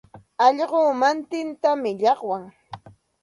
Allquu 0.45 0.83
matintam 0.99 1.81
llaqwan. 1.99 2.43